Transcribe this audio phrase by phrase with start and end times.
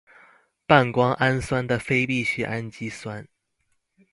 [0.65, 3.27] 半胱氨酸的非必需氨基酸。